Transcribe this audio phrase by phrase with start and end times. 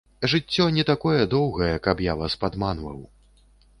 [0.31, 2.99] Жыццё не такое доўгае, каб я вас падманваў.